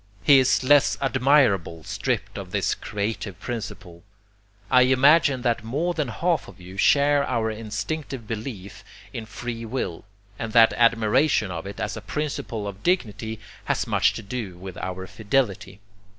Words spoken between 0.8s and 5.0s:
admirable, stripped of this creative principle. I